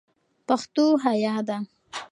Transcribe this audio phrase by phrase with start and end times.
[0.47, 1.57] پښتو حیا ده